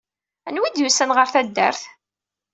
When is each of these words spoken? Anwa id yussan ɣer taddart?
Anwa 0.47 0.67
id 0.67 0.81
yussan 0.81 1.13
ɣer 1.15 1.27
taddart? 1.33 1.81